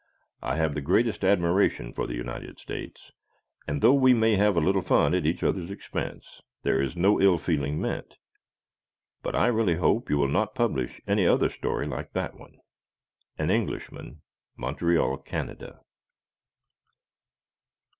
I 0.41 0.55
have 0.55 0.73
the 0.73 0.81
greatest 0.81 1.23
admiration 1.23 1.93
for 1.93 2.07
the 2.07 2.15
United 2.15 2.57
States, 2.57 3.11
and 3.67 3.83
though 3.83 3.93
we 3.93 4.15
may 4.15 4.35
have 4.35 4.57
a 4.57 4.59
little 4.59 4.81
fun 4.81 5.13
at 5.13 5.27
each 5.27 5.43
other's 5.43 5.69
expense, 5.69 6.41
there 6.63 6.81
is 6.81 6.97
no 6.97 7.21
ill 7.21 7.37
feeling 7.37 7.79
meant, 7.79 8.15
but 9.21 9.35
I 9.35 9.45
really 9.45 9.75
hope 9.75 10.09
you 10.09 10.17
will 10.17 10.27
not 10.27 10.55
publish 10.55 11.01
any 11.05 11.27
other 11.27 11.51
story 11.51 11.85
like 11.85 12.13
that 12.13 12.33
one. 12.33 12.57
An 13.37 13.51
Englishman, 13.51 14.23
Montreal, 14.57 15.17
Canada. 15.17 15.81